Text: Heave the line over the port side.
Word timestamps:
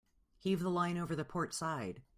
Heave 0.39 0.61
the 0.63 0.71
line 0.71 0.97
over 0.97 1.15
the 1.15 1.23
port 1.23 1.53
side. 1.53 2.01